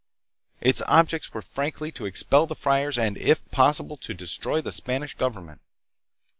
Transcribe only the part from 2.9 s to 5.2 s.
and, if possible, to destroy the Spanish